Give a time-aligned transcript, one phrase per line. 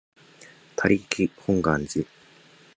[0.75, 2.07] 他力本願寺